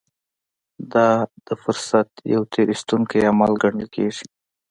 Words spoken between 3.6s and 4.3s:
ګڼل کېږي.